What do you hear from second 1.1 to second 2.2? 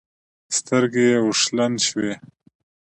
يې اوښلن شوې.